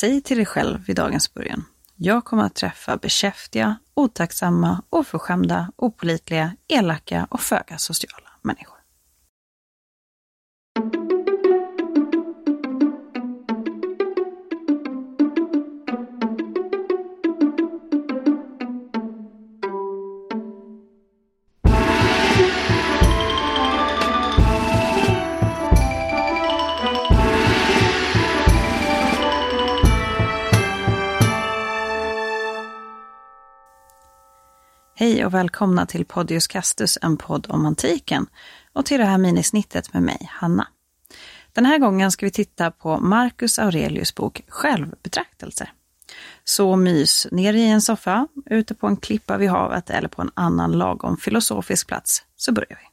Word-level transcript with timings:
Säg 0.00 0.20
till 0.20 0.36
dig 0.36 0.46
själv 0.46 0.84
vid 0.86 0.96
dagens 0.96 1.34
början. 1.34 1.64
Jag 1.96 2.24
kommer 2.24 2.44
att 2.44 2.54
träffa 2.54 2.96
bekäftiga, 2.96 3.76
otacksamma, 3.94 4.82
oförskämda, 4.90 5.72
opolitliga, 5.76 6.56
elaka 6.68 7.26
och 7.30 7.40
föga 7.40 7.78
sociala 7.78 8.28
människor. 8.42 8.78
Hej 34.94 35.26
och 35.26 35.34
välkomna 35.34 35.86
till 35.86 36.04
Podius 36.04 36.46
Castus, 36.46 36.98
en 37.02 37.16
podd 37.16 37.46
om 37.50 37.66
antiken 37.66 38.26
och 38.72 38.86
till 38.86 39.00
det 39.00 39.06
här 39.06 39.18
minisnittet 39.18 39.94
med 39.94 40.02
mig, 40.02 40.28
Hanna. 40.30 40.68
Den 41.52 41.66
här 41.66 41.78
gången 41.78 42.10
ska 42.10 42.26
vi 42.26 42.30
titta 42.30 42.70
på 42.70 42.98
Marcus 42.98 43.58
Aurelius 43.58 44.14
bok 44.14 44.42
Självbetraktelser. 44.48 45.72
Så 46.44 46.76
mys 46.76 47.26
ner 47.30 47.52
i 47.52 47.68
en 47.68 47.82
soffa, 47.82 48.26
ute 48.50 48.74
på 48.74 48.86
en 48.86 48.96
klippa 48.96 49.36
vid 49.36 49.50
havet 49.50 49.90
eller 49.90 50.08
på 50.08 50.22
en 50.22 50.30
annan 50.34 50.72
lagom 50.72 51.16
filosofisk 51.16 51.88
plats, 51.88 52.22
så 52.36 52.52
börjar 52.52 52.78
vi. 52.80 52.92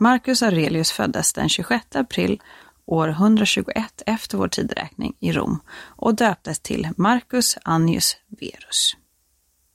Marcus 0.00 0.42
Aurelius 0.42 0.92
föddes 0.92 1.32
den 1.32 1.48
26 1.48 1.96
april 1.96 2.42
år 2.86 3.08
121 3.08 4.02
efter 4.06 4.38
vår 4.38 4.48
tideräkning 4.48 5.16
i 5.20 5.32
Rom 5.32 5.60
och 5.76 6.14
döptes 6.14 6.60
till 6.60 6.88
Marcus 6.96 7.58
Annius 7.62 8.16
Verus. 8.26 8.96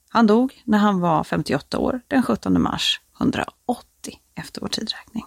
Han 0.08 0.26
dog 0.26 0.62
när 0.64 0.78
han 0.78 1.00
var 1.00 1.24
58 1.24 1.78
år 1.78 2.00
den 2.08 2.22
17 2.22 2.62
mars 2.62 3.00
180 3.20 4.20
efter 4.34 4.60
vår 4.60 4.68
tideräkning. 4.68 5.24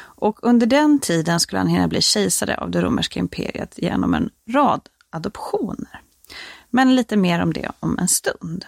Och 0.00 0.38
under 0.42 0.66
den 0.66 0.98
tiden 0.98 1.40
skulle 1.40 1.58
han 1.58 1.68
hinna 1.68 1.88
bli 1.88 2.02
kejsare 2.02 2.56
av 2.56 2.70
det 2.70 2.82
romerska 2.82 3.20
imperiet 3.20 3.74
genom 3.76 4.14
en 4.14 4.30
rad 4.50 4.88
adoptioner. 5.10 6.00
Men 6.70 6.96
lite 6.96 7.16
mer 7.16 7.42
om 7.42 7.52
det 7.52 7.70
om 7.80 7.98
en 7.98 8.08
stund. 8.08 8.64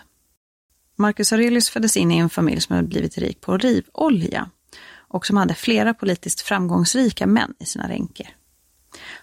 Marcus 0.97 1.33
Aurelius 1.33 1.71
föddes 1.71 1.97
in 1.97 2.11
i 2.11 2.19
en 2.19 2.31
familj 2.31 2.61
som 2.61 2.77
hade 2.77 2.89
blivit 2.89 3.19
rik 3.19 3.41
på 3.41 3.53
olivolja 3.53 4.51
och 5.11 5.27
som 5.27 5.37
hade 5.37 5.55
flera 5.55 5.95
politiskt 5.95 6.41
framgångsrika 6.41 7.27
män 7.27 7.55
i 7.59 7.65
sina 7.65 7.89
ränker. 7.89 8.37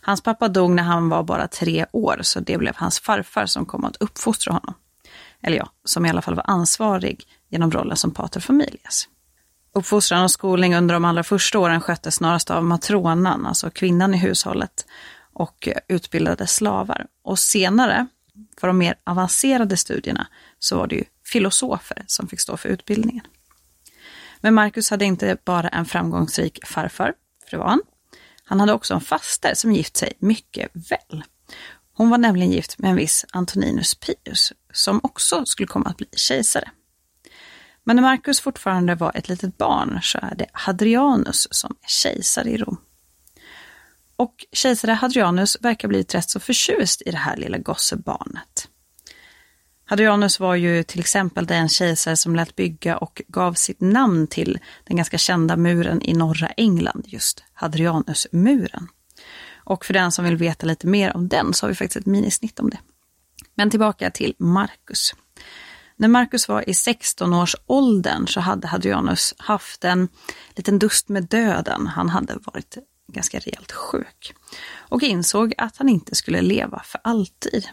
Hans 0.01 0.21
pappa 0.21 0.47
dog 0.47 0.71
när 0.71 0.83
han 0.83 1.09
var 1.09 1.23
bara 1.23 1.47
tre 1.47 1.85
år, 1.91 2.19
så 2.21 2.39
det 2.39 2.57
blev 2.57 2.75
hans 2.75 2.99
farfar 2.99 3.45
som 3.45 3.65
kom 3.65 3.85
att 3.85 3.97
uppfostra 3.97 4.53
honom. 4.53 4.73
Eller 5.41 5.57
ja, 5.57 5.69
som 5.83 6.05
i 6.05 6.09
alla 6.09 6.21
fall 6.21 6.35
var 6.35 6.43
ansvarig 6.47 7.23
genom 7.49 7.71
rollen 7.71 7.97
som 7.97 8.11
pater 8.11 8.39
familias. 8.39 9.07
Uppfostran 9.73 10.23
och 10.23 10.31
skolning 10.31 10.75
under 10.75 10.93
de 10.93 11.05
allra 11.05 11.23
första 11.23 11.59
åren 11.59 11.81
sköttes 11.81 12.15
snarast 12.15 12.51
av 12.51 12.63
matronan, 12.63 13.45
alltså 13.45 13.69
kvinnan 13.69 14.13
i 14.13 14.17
hushållet, 14.17 14.85
och 15.33 15.69
utbildade 15.87 16.47
slavar. 16.47 17.05
Och 17.23 17.39
senare, 17.39 18.07
för 18.59 18.67
de 18.67 18.77
mer 18.77 18.95
avancerade 19.03 19.77
studierna, 19.77 20.27
så 20.59 20.77
var 20.77 20.87
det 20.87 20.95
ju 20.95 21.03
filosofer 21.25 22.03
som 22.07 22.27
fick 22.27 22.39
stå 22.39 22.57
för 22.57 22.69
utbildningen. 22.69 23.25
Men 24.41 24.53
Marcus 24.53 24.89
hade 24.89 25.05
inte 25.05 25.37
bara 25.45 25.67
en 25.67 25.85
framgångsrik 25.85 26.65
farfar, 26.65 27.13
för 27.43 27.51
det 27.51 27.57
var 27.57 27.69
han. 27.69 27.81
Han 28.43 28.59
hade 28.59 28.73
också 28.73 28.93
en 28.93 29.01
faster 29.01 29.53
som 29.55 29.71
gift 29.71 29.97
sig 29.97 30.13
mycket 30.19 30.71
väl. 30.73 31.23
Hon 31.93 32.09
var 32.09 32.17
nämligen 32.17 32.51
gift 32.51 32.79
med 32.79 32.89
en 32.89 32.95
viss 32.95 33.25
Antoninus 33.31 33.95
Pius, 33.95 34.53
som 34.73 34.99
också 35.03 35.45
skulle 35.45 35.67
komma 35.67 35.89
att 35.89 35.97
bli 35.97 36.07
kejsare. 36.15 36.71
Men 37.83 37.95
när 37.95 38.03
Marcus 38.03 38.39
fortfarande 38.39 38.95
var 38.95 39.11
ett 39.15 39.29
litet 39.29 39.57
barn 39.57 39.99
så 40.03 40.17
är 40.21 40.35
det 40.35 40.45
Hadrianus 40.53 41.47
som 41.51 41.75
är 41.81 41.87
kejsare 41.87 42.49
i 42.49 42.57
Rom. 42.57 42.77
Och 44.15 44.45
kejsare 44.51 44.91
Hadrianus 44.91 45.57
verkar 45.61 45.87
blivit 45.87 46.15
rätt 46.15 46.29
så 46.29 46.39
förtjust 46.39 47.01
i 47.05 47.11
det 47.11 47.17
här 47.17 47.37
lilla 47.37 47.57
gossebarnet. 47.57 48.56
Hadrianus 49.89 50.39
var 50.39 50.55
ju 50.55 50.83
till 50.83 50.99
exempel 50.99 51.45
den 51.45 51.69
kejsare 51.69 52.15
som 52.15 52.35
lät 52.35 52.55
bygga 52.55 52.97
och 52.97 53.21
gav 53.27 53.53
sitt 53.53 53.81
namn 53.81 54.27
till 54.27 54.59
den 54.83 54.97
ganska 54.97 55.17
kända 55.17 55.57
muren 55.57 56.01
i 56.01 56.13
norra 56.13 56.47
England, 56.47 57.03
just 57.05 57.43
Hadrianusmuren. 57.53 58.87
Och 59.55 59.85
för 59.85 59.93
den 59.93 60.11
som 60.11 60.25
vill 60.25 60.37
veta 60.37 60.65
lite 60.65 60.87
mer 60.87 61.15
om 61.15 61.27
den 61.27 61.53
så 61.53 61.65
har 61.65 61.69
vi 61.69 61.75
faktiskt 61.75 61.97
ett 61.97 62.05
minisnitt 62.05 62.59
om 62.59 62.69
det. 62.69 62.79
Men 63.55 63.69
tillbaka 63.69 64.11
till 64.11 64.35
Marcus. 64.39 65.15
När 65.95 66.07
Marcus 66.07 66.47
var 66.47 66.69
i 66.69 66.71
16-årsåldern 66.71 68.27
så 68.27 68.39
hade 68.39 68.67
Hadrianus 68.67 69.33
haft 69.37 69.83
en 69.83 70.07
liten 70.55 70.79
dust 70.79 71.09
med 71.09 71.23
döden. 71.23 71.87
Han 71.87 72.09
hade 72.09 72.39
varit 72.43 72.77
ganska 73.13 73.39
rejält 73.39 73.71
sjuk 73.71 74.33
och 74.75 75.03
insåg 75.03 75.53
att 75.57 75.77
han 75.77 75.89
inte 75.89 76.15
skulle 76.15 76.41
leva 76.41 76.81
för 76.85 77.01
alltid. 77.03 77.69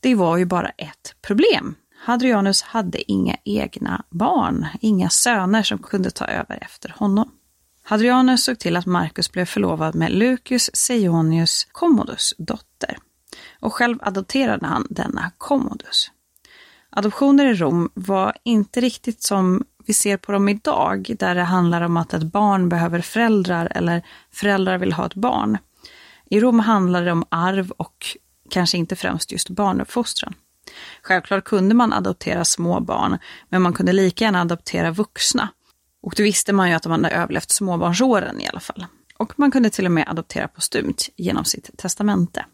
Det 0.00 0.14
var 0.14 0.36
ju 0.36 0.44
bara 0.44 0.68
ett 0.68 1.14
problem. 1.22 1.74
Hadrianus 2.04 2.62
hade 2.62 3.12
inga 3.12 3.36
egna 3.44 4.04
barn, 4.10 4.66
inga 4.80 5.10
söner 5.10 5.62
som 5.62 5.78
kunde 5.78 6.10
ta 6.10 6.24
över 6.24 6.58
efter 6.62 6.94
honom. 6.96 7.30
Hadrianus 7.82 8.44
såg 8.44 8.58
till 8.58 8.76
att 8.76 8.86
Marcus 8.86 9.32
blev 9.32 9.44
förlovad 9.44 9.94
med 9.94 10.12
Lucius 10.12 10.70
Seionius 10.74 11.66
Commodus 11.72 12.34
dotter 12.38 12.98
och 13.60 13.74
själv 13.74 13.98
adopterade 14.02 14.66
han 14.66 14.86
denna 14.90 15.30
Commodus. 15.38 16.10
Adoptioner 16.90 17.46
i 17.46 17.54
Rom 17.54 17.90
var 17.94 18.36
inte 18.42 18.80
riktigt 18.80 19.22
som 19.22 19.64
vi 19.86 19.94
ser 19.94 20.16
på 20.16 20.32
dem 20.32 20.48
idag, 20.48 21.14
där 21.18 21.34
det 21.34 21.42
handlar 21.42 21.80
om 21.80 21.96
att 21.96 22.14
ett 22.14 22.22
barn 22.22 22.68
behöver 22.68 23.00
föräldrar 23.00 23.72
eller 23.74 24.06
föräldrar 24.30 24.78
vill 24.78 24.92
ha 24.92 25.06
ett 25.06 25.14
barn. 25.14 25.58
I 26.30 26.40
Rom 26.40 26.60
handlade 26.60 27.04
det 27.04 27.12
om 27.12 27.24
arv 27.28 27.70
och 27.70 28.16
kanske 28.50 28.78
inte 28.78 28.96
främst 28.96 29.32
just 29.32 29.50
barnuppfostran. 29.50 30.34
Självklart 31.02 31.44
kunde 31.44 31.74
man 31.74 31.92
adoptera 31.92 32.44
små 32.44 32.80
barn, 32.80 33.18
men 33.48 33.62
man 33.62 33.72
kunde 33.72 33.92
lika 33.92 34.24
gärna 34.24 34.40
adoptera 34.40 34.90
vuxna. 34.90 35.48
Och 36.02 36.14
då 36.16 36.22
visste 36.22 36.52
man 36.52 36.68
ju 36.68 36.74
att 36.74 36.82
de 36.82 36.92
hade 36.92 37.10
överlevt 37.10 37.50
småbarnsåren 37.50 38.40
i 38.40 38.48
alla 38.48 38.60
fall. 38.60 38.86
Och 39.16 39.38
man 39.38 39.50
kunde 39.50 39.70
till 39.70 39.86
och 39.86 39.92
med 39.92 40.08
adoptera 40.08 40.48
postumt 40.48 41.08
genom 41.16 41.44
sitt 41.44 41.70
testamente. 41.76 42.44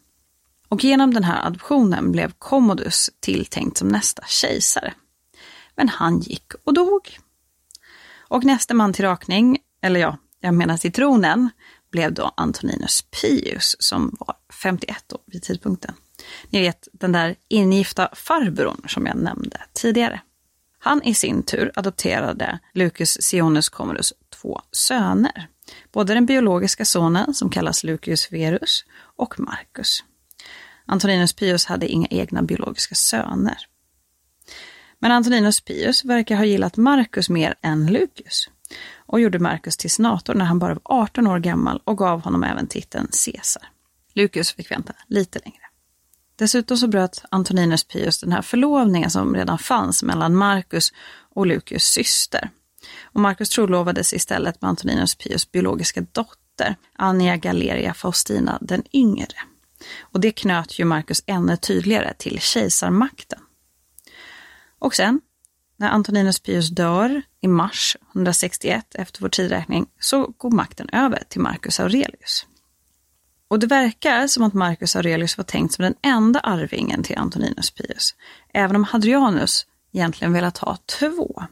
Och 0.69 0.83
genom 0.83 1.13
den 1.13 1.23
här 1.23 1.47
adoptionen 1.47 2.11
blev 2.11 2.31
Commodus 2.39 3.09
tilltänkt 3.19 3.77
som 3.77 3.87
nästa 3.87 4.23
kejsare. 4.27 4.93
Men 5.75 5.89
han 5.89 6.19
gick 6.19 6.53
och 6.63 6.73
dog. 6.73 7.19
Och 8.19 8.43
nästa 8.43 8.73
man 8.73 8.93
till 8.93 9.05
rakning, 9.05 9.57
eller 9.81 9.99
ja, 9.99 10.17
jag 10.39 10.53
menar 10.53 10.77
till 10.77 10.91
tronen, 10.91 11.49
blev 11.91 12.13
då 12.13 12.33
Antoninus 12.37 13.01
Pius 13.01 13.75
som 13.79 14.17
var 14.19 14.35
51 14.63 15.13
år 15.13 15.21
vid 15.25 15.43
tidpunkten. 15.43 15.95
Ni 16.49 16.61
vet 16.61 16.87
den 16.91 17.11
där 17.11 17.35
ingifta 17.47 18.09
farbrorn 18.13 18.81
som 18.87 19.05
jag 19.05 19.15
nämnde 19.15 19.61
tidigare. 19.73 20.21
Han 20.79 21.03
i 21.03 21.13
sin 21.13 21.43
tur 21.43 21.71
adopterade 21.75 22.59
Lucius 22.73 23.17
Sionus 23.21 23.69
Commodus 23.69 24.13
två 24.29 24.61
söner. 24.71 25.47
Både 25.91 26.13
den 26.13 26.25
biologiska 26.25 26.85
sonen 26.85 27.33
som 27.33 27.49
kallas 27.49 27.83
Lucius 27.83 28.31
Verus 28.31 28.85
och 29.15 29.39
Marcus. 29.39 30.03
Antoninus 30.85 31.33
Pius 31.33 31.65
hade 31.65 31.87
inga 31.87 32.07
egna 32.09 32.41
biologiska 32.41 32.95
söner. 32.95 33.57
Men 34.99 35.11
Antoninus 35.11 35.61
Pius 35.61 36.05
verkar 36.05 36.35
ha 36.35 36.45
gillat 36.45 36.77
Marcus 36.77 37.29
mer 37.29 37.55
än 37.61 37.87
Lucius 37.87 38.49
och 38.95 39.19
gjorde 39.19 39.39
Marcus 39.39 39.77
till 39.77 39.91
senator 39.91 40.33
när 40.33 40.45
han 40.45 40.59
bara 40.59 40.73
var 40.73 40.81
18 40.83 41.27
år 41.27 41.39
gammal 41.39 41.81
och 41.83 41.97
gav 41.97 42.21
honom 42.21 42.43
även 42.43 42.67
titeln 42.67 43.07
Caesar. 43.25 43.63
Lucius 44.17 44.51
fick 44.51 44.71
vänta 44.71 44.93
lite 45.07 45.39
längre. 45.45 45.61
Dessutom 46.35 46.77
så 46.77 46.87
bröt 46.87 47.23
Antoninus 47.31 47.83
Pius 47.83 48.19
den 48.19 48.31
här 48.31 48.41
förlovningen 48.41 49.09
som 49.09 49.35
redan 49.35 49.57
fanns 49.57 50.03
mellan 50.03 50.35
Marcus 50.35 50.93
och 51.35 51.47
Lucius 51.47 51.83
syster. 51.83 52.49
Och 53.03 53.21
Marcus 53.21 53.49
trolovades 53.49 54.13
istället 54.13 54.61
med 54.61 54.69
Antoninus 54.69 55.15
Pius 55.15 55.51
biologiska 55.51 56.01
dotter, 56.11 56.75
Annia 56.95 57.37
Galeria 57.37 57.93
Faustina 57.93 58.57
den 58.61 58.83
yngre. 58.93 59.37
Och 59.99 60.19
det 60.19 60.31
knöt 60.31 60.79
ju 60.79 60.85
Marcus 60.85 61.23
ännu 61.25 61.57
tydligare 61.57 62.13
till 62.13 62.39
kejsarmakten. 62.39 63.39
Och 64.79 64.95
sen, 64.95 65.21
när 65.77 65.89
Antoninus 65.89 66.39
Pius 66.39 66.69
dör 66.69 67.21
i 67.41 67.47
mars 67.47 67.97
161 68.15 68.95
efter 68.95 69.21
vår 69.21 69.29
tidräkning, 69.29 69.85
så 69.99 70.33
går 70.37 70.51
makten 70.51 70.89
över 70.89 71.23
till 71.29 71.41
Marcus 71.41 71.79
Aurelius. 71.79 72.45
Och 73.47 73.59
det 73.59 73.67
verkar 73.67 74.27
som 74.27 74.43
att 74.43 74.53
Marcus 74.53 74.95
Aurelius 74.95 75.37
var 75.37 75.43
tänkt 75.43 75.73
som 75.73 75.83
den 75.83 75.95
enda 76.01 76.39
arvingen 76.39 77.03
till 77.03 77.17
Antoninus 77.17 77.71
Pius, 77.71 78.15
även 78.53 78.75
om 78.75 78.83
Hadrianus 78.83 79.65
egentligen 79.93 80.33
velat 80.33 80.57
ha 80.57 80.77
två. 80.99 81.43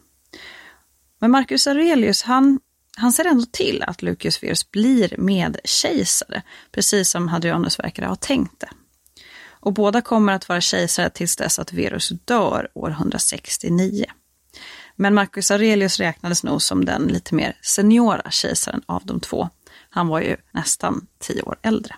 Men 1.20 1.32
Marcus 1.32 1.68
Aurelius, 1.68 2.24
han 2.24 2.60
han 2.98 3.12
ser 3.12 3.26
ändå 3.26 3.46
till 3.52 3.84
att 3.88 4.02
Lucius 4.02 4.44
Verus 4.44 4.72
blir 4.72 5.16
medkejsare, 5.18 6.42
precis 6.72 7.10
som 7.10 7.28
Hadrianus 7.28 7.80
verkar 7.80 8.04
ha 8.04 8.16
tänkt 8.16 8.60
det. 8.60 8.70
Och 9.66 9.74
båda 9.74 10.02
kommer 10.02 10.34
att 10.34 10.50
vara 10.50 10.62
kejsare 10.62 11.10
tills 11.10 11.36
dess 11.36 11.60
att 11.60 11.74
Verus 11.74 12.10
dör 12.26 12.68
år 12.74 12.90
169. 12.92 14.06
Men 14.96 15.14
Marcus 15.14 15.52
Aurelius 15.52 16.00
räknades 16.00 16.44
nog 16.44 16.62
som 16.62 16.86
den 16.86 17.04
lite 17.04 17.36
mer 17.36 17.58
seniora 17.62 18.32
kejsaren 18.32 18.82
av 18.86 19.06
de 19.06 19.20
två. 19.20 19.50
Han 19.96 20.08
var 20.08 20.22
ju 20.22 20.38
nästan 20.52 21.08
tio 21.20 21.42
år 21.42 21.60
äldre. 21.62 21.96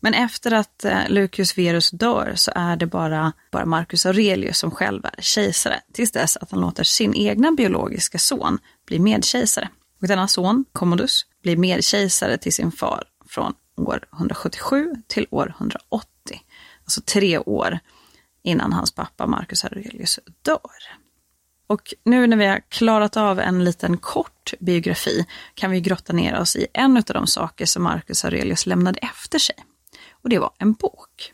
Men 0.00 0.14
efter 0.14 0.52
att 0.52 0.84
eh, 0.84 1.08
Lucius 1.08 1.58
Verus 1.58 1.90
dör 1.90 2.32
så 2.34 2.52
är 2.54 2.76
det 2.76 2.86
bara, 2.86 3.32
bara 3.50 3.66
Marcus 3.66 4.06
Aurelius 4.06 4.58
som 4.58 4.70
själv 4.70 5.04
är 5.04 5.22
kejsare, 5.22 5.80
tills 5.92 6.12
dess 6.12 6.36
att 6.36 6.50
han 6.50 6.60
låter 6.60 6.84
sin 6.84 7.14
egna 7.14 7.52
biologiska 7.52 8.18
son 8.18 8.58
bli 8.86 8.98
medkejsare. 8.98 9.68
Och 10.00 10.08
denna 10.08 10.28
son, 10.28 10.64
Commodus, 10.72 11.26
blir 11.42 11.56
medkejsare 11.56 12.38
till 12.38 12.52
sin 12.52 12.72
far 12.72 13.04
från 13.28 13.54
år 13.76 14.04
177 14.12 14.94
till 15.06 15.26
år 15.30 15.54
180. 15.58 16.06
Alltså 16.84 17.00
tre 17.00 17.38
år 17.38 17.78
innan 18.42 18.72
hans 18.72 18.92
pappa 18.92 19.26
Marcus 19.26 19.64
Aurelius 19.64 20.18
dör. 20.42 20.60
Och 21.66 21.94
nu 22.04 22.26
när 22.26 22.36
vi 22.36 22.46
har 22.46 22.60
klarat 22.68 23.16
av 23.16 23.40
en 23.40 23.64
liten 23.64 23.96
kort 23.96 24.54
biografi 24.60 25.26
kan 25.54 25.70
vi 25.70 25.80
grotta 25.80 26.12
ner 26.12 26.40
oss 26.40 26.56
i 26.56 26.66
en 26.72 26.96
av 26.96 27.02
de 27.02 27.26
saker 27.26 27.66
som 27.66 27.82
Marcus 27.82 28.24
Aurelius 28.24 28.66
lämnade 28.66 28.98
efter 28.98 29.38
sig. 29.38 29.56
Och 30.10 30.28
det 30.28 30.38
var 30.38 30.50
en 30.58 30.72
bok. 30.72 31.32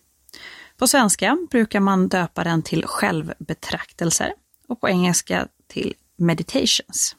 På 0.76 0.86
svenska 0.86 1.38
brukar 1.50 1.80
man 1.80 2.08
döpa 2.08 2.44
den 2.44 2.62
till 2.62 2.86
självbetraktelser 2.86 4.32
och 4.68 4.80
på 4.80 4.88
engelska 4.88 5.48
till 5.66 5.94
meditations. 6.16 7.16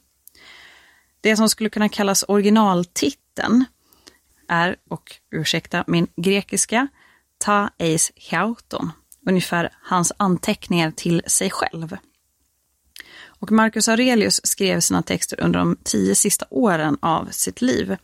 Det 1.22 1.38
som 1.38 1.50
skulle 1.50 1.70
kunna 1.70 1.90
kallas 1.90 2.26
originaltiteln 2.28 3.66
är, 4.48 4.76
och 4.90 5.16
ursäkta 5.32 5.84
min 5.88 6.08
grekiska, 6.16 6.88
ta 7.38 7.70
eis 7.78 8.12
hiauton, 8.16 8.92
ungefär 9.28 9.70
hans 9.82 10.12
anteckningar 10.18 10.92
till 10.92 11.22
sig 11.28 11.50
själv. 11.50 11.98
Och 13.44 13.52
Marcus 13.52 13.88
Aurelius 13.88 14.42
skrev 14.44 14.80
sina 14.80 15.02
texter 15.02 15.42
under 15.42 15.60
de 15.60 15.78
tio 15.84 16.16
sista 16.16 16.46
åren 16.50 16.98
av 17.02 17.28
sitt 17.32 17.62
liv. 17.62 17.98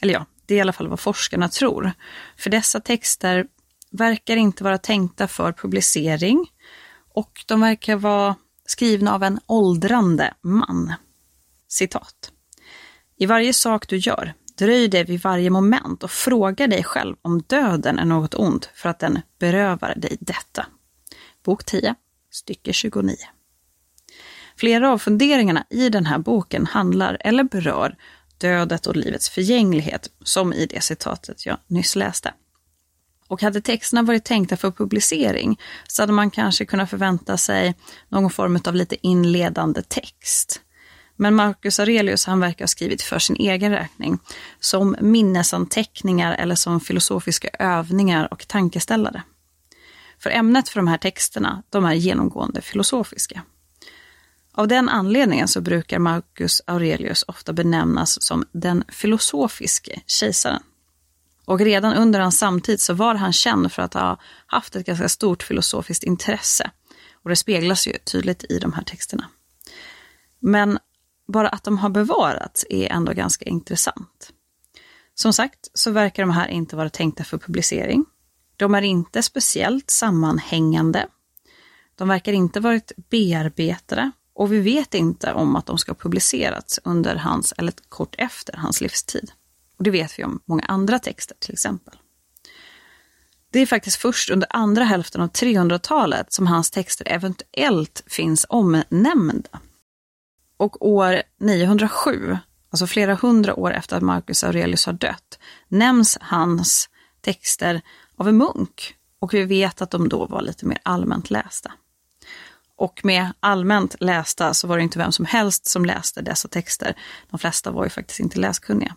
Eller 0.00 0.14
ja, 0.14 0.26
det 0.46 0.54
är 0.54 0.58
i 0.58 0.60
alla 0.60 0.72
fall 0.72 0.88
vad 0.88 1.00
forskarna 1.00 1.48
tror. 1.48 1.92
För 2.36 2.50
dessa 2.50 2.80
texter 2.80 3.46
verkar 3.90 4.36
inte 4.36 4.64
vara 4.64 4.78
tänkta 4.78 5.28
för 5.28 5.52
publicering 5.52 6.46
och 7.14 7.44
de 7.46 7.60
verkar 7.60 7.96
vara 7.96 8.34
skrivna 8.66 9.14
av 9.14 9.22
en 9.22 9.40
åldrande 9.46 10.34
man. 10.40 10.92
Citat. 11.68 12.32
I 13.16 13.26
varje 13.26 13.52
sak 13.52 13.88
du 13.88 13.96
gör, 13.96 14.34
dröj 14.58 14.88
dig 14.88 15.04
vid 15.04 15.22
varje 15.22 15.50
moment 15.50 16.02
och 16.02 16.10
fråga 16.10 16.66
dig 16.66 16.84
själv 16.84 17.16
om 17.22 17.42
döden 17.42 17.98
är 17.98 18.04
något 18.04 18.34
ont 18.34 18.70
för 18.74 18.88
att 18.88 18.98
den 18.98 19.20
berövar 19.38 19.94
dig 19.96 20.16
detta. 20.20 20.66
Bok 21.44 21.64
10, 21.64 21.94
stycke 22.30 22.72
29. 22.72 23.16
Flera 24.58 24.92
av 24.92 24.98
funderingarna 24.98 25.64
i 25.70 25.88
den 25.88 26.06
här 26.06 26.18
boken 26.18 26.66
handlar 26.66 27.16
eller 27.20 27.44
berör 27.44 27.96
dödet 28.38 28.86
och 28.86 28.96
livets 28.96 29.30
förgänglighet, 29.30 30.10
som 30.24 30.52
i 30.52 30.66
det 30.66 30.80
citatet 30.80 31.46
jag 31.46 31.58
nyss 31.66 31.96
läste. 31.96 32.34
Och 33.28 33.42
hade 33.42 33.60
texterna 33.60 34.02
varit 34.02 34.24
tänkta 34.24 34.56
för 34.56 34.70
publicering 34.70 35.60
så 35.88 36.02
hade 36.02 36.12
man 36.12 36.30
kanske 36.30 36.64
kunnat 36.64 36.90
förvänta 36.90 37.36
sig 37.36 37.74
någon 38.08 38.30
form 38.30 38.60
av 38.64 38.74
lite 38.74 39.06
inledande 39.06 39.82
text. 39.82 40.60
Men 41.16 41.34
Marcus 41.34 41.80
Aurelius 41.80 42.26
han 42.26 42.40
verkar 42.40 42.64
ha 42.64 42.68
skrivit 42.68 43.02
för 43.02 43.18
sin 43.18 43.36
egen 43.36 43.72
räkning, 43.72 44.18
som 44.60 44.96
minnesanteckningar 45.00 46.34
eller 46.34 46.54
som 46.54 46.80
filosofiska 46.80 47.48
övningar 47.58 48.32
och 48.32 48.48
tankeställare. 48.48 49.22
För 50.18 50.30
ämnet 50.30 50.68
för 50.68 50.80
de 50.80 50.88
här 50.88 50.98
texterna, 50.98 51.62
de 51.70 51.84
är 51.84 51.94
genomgående 51.94 52.60
filosofiska. 52.60 53.42
Av 54.52 54.68
den 54.68 54.88
anledningen 54.88 55.48
så 55.48 55.60
brukar 55.60 55.98
Marcus 55.98 56.62
Aurelius 56.66 57.24
ofta 57.28 57.52
benämnas 57.52 58.22
som 58.22 58.44
den 58.52 58.84
filosofiske 58.88 60.00
kejsaren. 60.06 60.62
Och 61.44 61.60
redan 61.60 61.94
under 61.94 62.20
hans 62.20 62.38
samtid 62.38 62.80
så 62.80 62.94
var 62.94 63.14
han 63.14 63.32
känd 63.32 63.72
för 63.72 63.82
att 63.82 63.94
ha 63.94 64.20
haft 64.46 64.76
ett 64.76 64.86
ganska 64.86 65.08
stort 65.08 65.42
filosofiskt 65.42 66.04
intresse. 66.04 66.70
Och 67.22 67.30
det 67.30 67.36
speglas 67.36 67.86
ju 67.86 67.92
tydligt 67.92 68.44
i 68.48 68.58
de 68.58 68.72
här 68.72 68.82
texterna. 68.82 69.28
Men 70.38 70.78
bara 71.28 71.48
att 71.48 71.64
de 71.64 71.78
har 71.78 71.90
bevarats 71.90 72.66
är 72.70 72.92
ändå 72.92 73.12
ganska 73.12 73.44
intressant. 73.44 74.32
Som 75.14 75.32
sagt 75.32 75.70
så 75.74 75.90
verkar 75.90 76.22
de 76.22 76.30
här 76.30 76.48
inte 76.48 76.76
vara 76.76 76.90
tänkta 76.90 77.24
för 77.24 77.38
publicering. 77.38 78.04
De 78.56 78.74
är 78.74 78.82
inte 78.82 79.22
speciellt 79.22 79.90
sammanhängande. 79.90 81.06
De 81.94 82.08
verkar 82.08 82.32
inte 82.32 82.60
varit 82.60 82.92
bearbetade 83.10 84.10
och 84.38 84.52
vi 84.52 84.60
vet 84.60 84.94
inte 84.94 85.32
om 85.32 85.56
att 85.56 85.66
de 85.66 85.78
ska 85.78 85.90
ha 85.92 85.96
publicerats 85.96 86.80
under 86.84 87.16
hans, 87.16 87.52
eller 87.56 87.72
kort 87.88 88.14
efter 88.18 88.56
hans 88.56 88.80
livstid. 88.80 89.32
Och 89.76 89.84
det 89.84 89.90
vet 89.90 90.18
vi 90.18 90.24
om 90.24 90.40
många 90.44 90.64
andra 90.64 90.98
texter 90.98 91.36
till 91.38 91.52
exempel. 91.52 91.94
Det 93.52 93.58
är 93.58 93.66
faktiskt 93.66 93.96
först 93.96 94.30
under 94.30 94.48
andra 94.50 94.84
hälften 94.84 95.20
av 95.20 95.30
300-talet 95.30 96.32
som 96.32 96.46
hans 96.46 96.70
texter 96.70 97.08
eventuellt 97.08 98.04
finns 98.06 98.46
omnämnda. 98.48 99.60
Och 100.56 100.86
år 100.88 101.22
907, 101.40 102.38
alltså 102.70 102.86
flera 102.86 103.14
hundra 103.14 103.54
år 103.54 103.72
efter 103.72 103.96
att 103.96 104.02
Marcus 104.02 104.44
Aurelius 104.44 104.86
har 104.86 104.92
dött, 104.92 105.38
nämns 105.68 106.18
hans 106.20 106.88
texter 107.20 107.80
av 108.16 108.28
en 108.28 108.36
munk 108.36 108.94
och 109.18 109.34
vi 109.34 109.44
vet 109.44 109.82
att 109.82 109.90
de 109.90 110.08
då 110.08 110.26
var 110.26 110.42
lite 110.42 110.66
mer 110.66 110.78
allmänt 110.82 111.30
lästa. 111.30 111.72
Och 112.78 113.04
med 113.04 113.32
allmänt 113.40 113.94
lästa 114.00 114.54
så 114.54 114.66
var 114.66 114.76
det 114.76 114.82
inte 114.82 114.98
vem 114.98 115.12
som 115.12 115.24
helst 115.24 115.66
som 115.66 115.84
läste 115.84 116.22
dessa 116.22 116.48
texter. 116.48 116.94
De 117.30 117.38
flesta 117.38 117.70
var 117.70 117.84
ju 117.84 117.90
faktiskt 117.90 118.20
inte 118.20 118.40
läskunniga. 118.40 118.94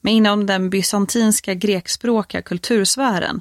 Men 0.00 0.12
inom 0.12 0.46
den 0.46 0.70
bysantinska 0.70 1.54
grekspråkiga 1.54 2.42
kultursfären 2.42 3.40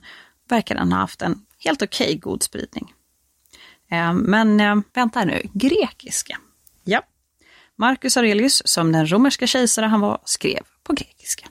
verkar 0.50 0.75
den 0.75 0.92
ha 0.92 1.00
haft 1.00 1.22
en 1.22 1.46
helt 1.60 1.81
okej 1.81 2.06
okay 2.06 2.18
god 2.18 2.44
spridning. 2.44 2.94
Eh, 3.92 4.14
men 4.14 4.60
eh, 4.60 4.75
vänta 4.94 5.20
här 5.20 5.25
nu, 5.25 5.42
grekiska. 5.54 6.38
Ja, 6.84 7.02
Marcus 7.75 8.18
Aurelius, 8.18 8.62
som 8.66 8.92
den 8.92 9.12
romerska 9.12 9.48
kejsare 9.48 9.86
han 9.86 10.02
var, 10.02 10.22
skrev 10.25 10.62
på 10.84 10.94
grekiska. 10.94 11.48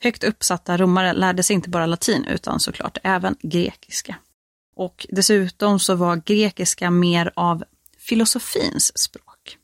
Högt 0.00 0.24
uppsatta 0.24 0.76
romare 0.76 1.12
lärde 1.12 1.42
sig 1.42 1.54
inte 1.54 1.70
bara 1.70 1.86
latin 1.86 2.24
utan 2.24 2.60
såklart 2.60 2.98
även 3.02 3.36
grekiska. 3.42 4.16
Och 4.78 5.06
dessutom 5.08 5.78
så 5.78 5.94
var 5.94 6.16
grekiska 6.16 6.90
mer 6.90 7.32
av 7.36 7.64
filosofins 7.98 8.98
språk. 8.98 9.56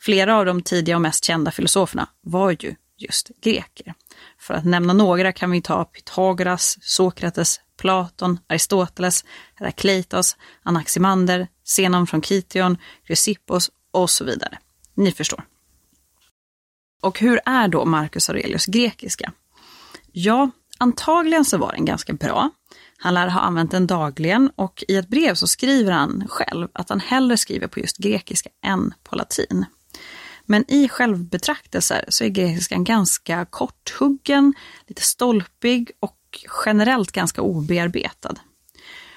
Flera 0.00 0.36
av 0.36 0.46
de 0.46 0.62
tidiga 0.62 0.96
och 0.96 1.02
mest 1.02 1.24
kända 1.24 1.50
filosoferna 1.50 2.08
var 2.20 2.50
ju 2.50 2.74
just 2.96 3.30
greker. 3.40 3.94
För 4.38 4.54
att 4.54 4.64
nämna 4.64 4.92
några 4.92 5.32
kan 5.32 5.50
vi 5.50 5.62
ta 5.62 5.84
Pythagoras, 5.84 6.78
Sokrates, 6.82 7.60
Platon, 7.76 8.38
Aristoteles, 8.46 9.24
Herakleitos, 9.54 10.36
Anaximander, 10.62 11.48
Zenon 11.64 12.06
från 12.06 12.22
Kition, 12.22 12.76
Chrysippos 13.06 13.70
och 13.90 14.10
så 14.10 14.24
vidare. 14.24 14.58
Ni 14.94 15.12
förstår. 15.12 15.44
Och 17.02 17.20
hur 17.20 17.40
är 17.44 17.68
då 17.68 17.84
Marcus 17.84 18.28
Aurelius 18.30 18.66
grekiska? 18.66 19.32
Ja, 20.12 20.50
antagligen 20.78 21.44
så 21.44 21.58
var 21.58 21.72
den 21.72 21.84
ganska 21.84 22.12
bra. 22.12 22.50
Han 23.04 23.14
lär 23.14 23.28
ha 23.28 23.40
använt 23.40 23.70
den 23.70 23.86
dagligen 23.86 24.50
och 24.56 24.84
i 24.88 24.96
ett 24.96 25.08
brev 25.08 25.34
så 25.34 25.46
skriver 25.46 25.92
han 25.92 26.24
själv 26.28 26.68
att 26.72 26.88
han 26.88 27.00
hellre 27.00 27.36
skriver 27.36 27.66
på 27.66 27.80
just 27.80 27.96
grekiska 27.96 28.50
än 28.62 28.94
på 29.02 29.16
latin. 29.16 29.64
Men 30.44 30.64
i 30.68 30.88
självbetraktelser 30.88 32.04
så 32.08 32.24
är 32.24 32.28
grekiskan 32.28 32.84
ganska 32.84 33.44
korthuggen, 33.44 34.54
lite 34.86 35.02
stolpig 35.02 35.90
och 36.00 36.18
generellt 36.66 37.12
ganska 37.12 37.42
obearbetad. 37.42 38.34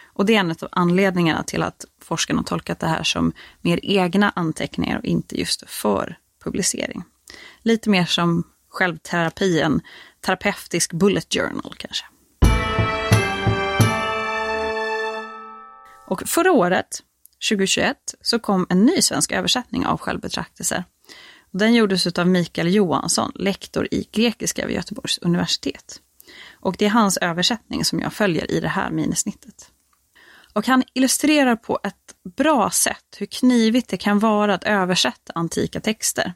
Och 0.06 0.25
det 0.25 0.36
är 0.36 0.39
en 0.39 0.51
av 0.51 0.67
anledningarna 0.72 1.44
till 1.44 1.63
att 1.63 1.86
forskarna 2.01 2.44
tolkat 2.44 2.79
det 2.79 2.88
här 2.88 3.03
som 3.03 3.34
mer 3.62 3.79
egna 3.84 4.34
anteckningar 4.36 4.98
och 4.98 5.06
inte 5.06 5.39
just 5.39 5.70
för 5.70 6.17
publicering. 6.44 7.03
Lite 7.62 7.89
mer 7.89 8.06
som 8.06 8.44
självterapi, 8.70 9.62
en 9.62 9.82
terapeutisk 10.22 10.94
bullet 10.94 11.34
journal 11.34 11.75
kanske. 11.77 12.06
Och 16.07 16.27
förra 16.27 16.51
året, 16.51 17.03
2021, 17.49 17.97
så 18.21 18.39
kom 18.39 18.67
en 18.69 18.85
ny 18.85 19.01
svensk 19.01 19.31
översättning 19.31 19.85
av 19.85 19.97
självbetraktelser. 19.97 20.83
Den 21.51 21.73
gjordes 21.73 22.07
av 22.07 22.27
Mikael 22.27 22.73
Johansson, 22.73 23.31
lektor 23.35 23.87
i 23.91 24.07
grekiska 24.11 24.67
vid 24.67 24.75
Göteborgs 24.75 25.17
universitet. 25.17 26.01
Och 26.51 26.75
det 26.79 26.85
är 26.85 26.89
hans 26.89 27.17
översättning 27.17 27.85
som 27.85 27.99
jag 27.99 28.13
följer 28.13 28.51
i 28.51 28.59
det 28.59 28.67
här 28.67 28.91
minisnittet. 28.91 29.71
Och 30.53 30.67
han 30.67 30.83
illustrerar 30.93 31.55
på 31.55 31.79
ett 31.83 32.33
bra 32.37 32.69
sätt 32.69 33.05
hur 33.17 33.25
knivigt 33.25 33.89
det 33.89 33.97
kan 33.97 34.19
vara 34.19 34.53
att 34.53 34.63
översätta 34.63 35.33
antika 35.35 35.79
texter. 35.79 36.33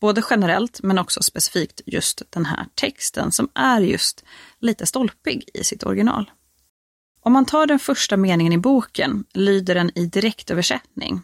Både 0.00 0.22
generellt 0.30 0.82
men 0.82 0.98
också 0.98 1.22
specifikt 1.22 1.80
just 1.86 2.22
den 2.30 2.46
här 2.46 2.66
texten 2.74 3.32
som 3.32 3.48
är 3.54 3.80
just 3.80 4.24
lite 4.60 4.86
stolpig 4.86 5.50
i 5.54 5.64
sitt 5.64 5.84
original. 5.84 6.30
Om 7.28 7.32
man 7.32 7.44
tar 7.44 7.66
den 7.66 7.78
första 7.78 8.16
meningen 8.16 8.52
i 8.52 8.58
boken 8.58 9.24
lyder 9.32 9.74
den 9.74 9.90
i 9.94 10.06
direktöversättning. 10.06 11.22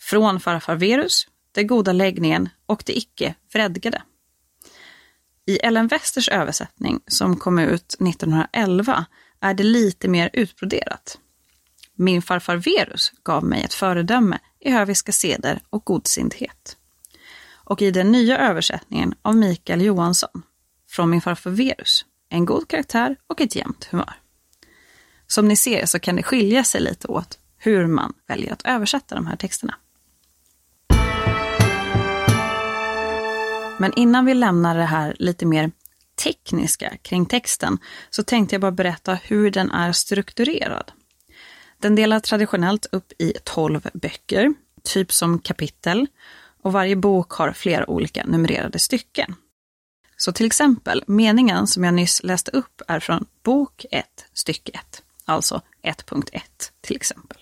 Från 0.00 0.40
farfar 0.40 0.76
Verus, 0.76 1.28
den 1.52 1.66
goda 1.66 1.92
läggningen 1.92 2.48
och 2.66 2.82
det 2.86 2.98
icke 2.98 3.34
vredgade. 3.52 4.02
I 5.46 5.56
Ellen 5.58 5.86
Westers 5.86 6.28
översättning, 6.28 7.00
som 7.06 7.36
kom 7.36 7.58
ut 7.58 7.94
1911, 7.94 9.04
är 9.40 9.54
det 9.54 9.62
lite 9.62 10.08
mer 10.08 10.30
utbroderat. 10.32 11.18
Min 11.94 12.22
farfar 12.22 12.56
Verus 12.56 13.12
gav 13.22 13.44
mig 13.44 13.62
ett 13.62 13.74
föredöme 13.74 14.38
i 14.60 14.70
höviska 14.70 15.12
seder 15.12 15.62
och 15.70 15.84
godsindhet. 15.84 16.76
Och 17.50 17.82
i 17.82 17.90
den 17.90 18.12
nya 18.12 18.38
översättningen 18.38 19.14
av 19.22 19.36
Mikael 19.36 19.82
Johansson, 19.82 20.42
Från 20.90 21.10
min 21.10 21.20
farfar 21.20 21.50
Verus, 21.50 22.04
en 22.28 22.44
god 22.44 22.68
karaktär 22.68 23.16
och 23.26 23.40
ett 23.40 23.56
jämnt 23.56 23.84
humör. 23.84 24.23
Som 25.26 25.48
ni 25.48 25.56
ser 25.56 25.86
så 25.86 25.98
kan 25.98 26.16
det 26.16 26.22
skilja 26.22 26.64
sig 26.64 26.80
lite 26.80 27.08
åt 27.08 27.38
hur 27.58 27.86
man 27.86 28.12
väljer 28.26 28.52
att 28.52 28.62
översätta 28.64 29.14
de 29.14 29.26
här 29.26 29.36
texterna. 29.36 29.74
Men 33.78 33.92
innan 33.96 34.24
vi 34.24 34.34
lämnar 34.34 34.76
det 34.76 34.84
här 34.84 35.16
lite 35.18 35.46
mer 35.46 35.70
tekniska 36.24 36.92
kring 37.02 37.26
texten 37.26 37.78
så 38.10 38.22
tänkte 38.22 38.54
jag 38.54 38.60
bara 38.60 38.70
berätta 38.70 39.14
hur 39.14 39.50
den 39.50 39.70
är 39.70 39.92
strukturerad. 39.92 40.92
Den 41.78 41.94
delar 41.94 42.20
traditionellt 42.20 42.86
upp 42.92 43.12
i 43.18 43.32
tolv 43.44 43.88
böcker, 43.94 44.54
typ 44.82 45.12
som 45.12 45.38
kapitel, 45.38 46.06
och 46.62 46.72
varje 46.72 46.96
bok 46.96 47.32
har 47.32 47.52
flera 47.52 47.90
olika 47.90 48.24
numrerade 48.26 48.78
stycken. 48.78 49.34
Så 50.16 50.32
till 50.32 50.46
exempel, 50.46 51.04
meningen 51.06 51.66
som 51.66 51.84
jag 51.84 51.94
nyss 51.94 52.22
läste 52.22 52.50
upp 52.50 52.82
är 52.88 53.00
från 53.00 53.26
bok 53.42 53.86
1, 53.90 54.06
stycke 54.32 54.72
1, 54.72 55.02
alltså 55.24 55.62
1.1 55.82 56.40
till 56.80 56.96
exempel. 56.96 57.38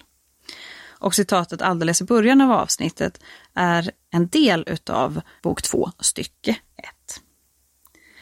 Och 1.02 1.14
citatet 1.14 1.62
alldeles 1.62 2.00
i 2.00 2.04
början 2.04 2.40
av 2.40 2.52
avsnittet 2.52 3.20
är 3.54 3.90
en 4.10 4.28
del 4.28 4.64
utav 4.66 5.20
bok 5.42 5.62
2, 5.62 5.90
stycke 6.00 6.50
1. 6.76 7.20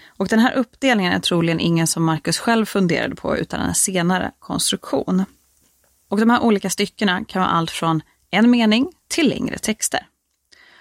Och 0.07 0.29
den 0.29 0.39
här 0.39 0.55
uppdelningen 0.55 1.13
är 1.13 1.19
troligen 1.19 1.61
ingen 1.61 1.87
som 1.87 2.05
Marcus 2.05 2.39
själv 2.39 2.67
funderade 2.67 3.15
på 3.15 3.37
utan 3.37 3.61
en 3.61 3.75
senare 3.75 4.33
konstruktion. 4.39 5.25
Och 6.09 6.19
de 6.19 6.31
här 6.31 6.41
olika 6.41 6.71
styckena 6.71 7.25
kan 7.25 7.41
vara 7.43 7.51
allt 7.51 7.71
från 7.71 8.03
en 8.31 8.51
mening 8.51 8.93
till 9.09 9.29
längre 9.29 9.59
texter. 9.59 10.07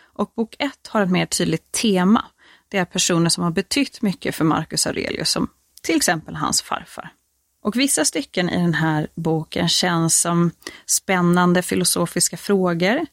Och 0.02 0.32
bok 0.36 0.56
1 0.60 0.88
har 0.88 1.02
ett 1.02 1.12
mer 1.12 1.26
tydligt 1.26 1.72
tema. 1.72 2.26
Det 2.70 2.78
är 2.78 2.86
personer 2.86 3.30
som 3.30 3.44
har 3.44 3.52
betytt 3.52 4.02
mycket 4.02 4.36
för 4.36 4.46
Marcus 4.46 4.88
Aurelius, 4.88 5.30
som 5.30 5.50
till 5.82 5.96
exempel 5.96 6.36
hans 6.36 6.62
farfar. 6.62 7.14
Och 7.62 7.76
vissa 7.76 8.06
stycken 8.06 8.50
i 8.50 8.58
den 8.58 8.74
här 8.74 9.08
boken 9.16 9.70
känns 9.70 10.20
som 10.20 10.52
spännande 10.86 11.62
filosofiska 11.62 12.38
frågor. 12.38 13.06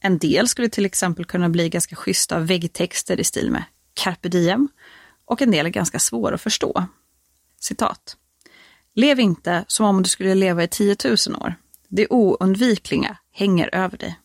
En 0.00 0.18
del 0.18 0.48
skulle 0.48 0.68
till 0.68 0.86
exempel 0.86 1.24
kunna 1.24 1.48
bli 1.48 1.68
ganska 1.68 1.96
schyssta 1.96 2.38
väggtexter 2.38 3.20
i 3.20 3.24
stil 3.24 3.50
med 3.50 3.64
carpe 3.94 4.28
diem 4.28 4.68
och 5.24 5.42
en 5.42 5.50
del 5.50 5.66
är 5.66 5.70
ganska 5.70 5.98
svåra 5.98 6.34
att 6.34 6.40
förstå. 6.40 6.86
Citat. 7.60 8.16
Lev 8.94 9.20
inte 9.20 9.64
som 9.68 9.86
om 9.86 10.02
du 10.02 10.08
skulle 10.08 10.34
leva 10.34 10.62
i 10.62 10.68
10 10.68 10.96
000 11.04 11.42
år. 11.42 11.54
Det 11.88 12.06
oundvikliga 12.10 13.18
hänger 13.32 13.74
över 13.74 13.98
dig. 13.98 14.18